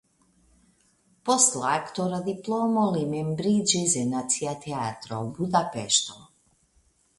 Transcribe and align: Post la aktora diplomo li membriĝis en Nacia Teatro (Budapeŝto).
Post 1.29 1.57
la 1.63 1.73
aktora 1.81 2.21
diplomo 2.29 2.87
li 2.97 3.05
membriĝis 3.13 3.95
en 4.01 4.11
Nacia 4.17 4.57
Teatro 4.67 5.23
(Budapeŝto). 5.39 6.21